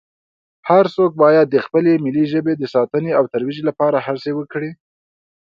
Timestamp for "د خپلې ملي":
1.51-2.25